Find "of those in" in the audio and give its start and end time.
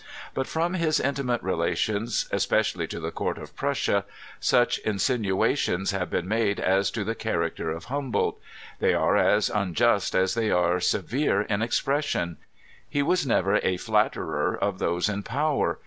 14.59-15.21